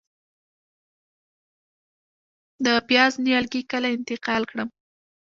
[2.65, 4.69] د پیاز نیالګي کله انتقال کړم؟